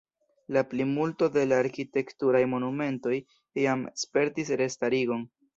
La 0.55 0.61
plimulto 0.71 1.27
de 1.35 1.43
la 1.51 1.59
arkitekturaj 1.65 2.41
monumentoj 2.55 3.15
jam 3.67 3.85
spertis 4.07 4.55
restarigon. 4.65 5.27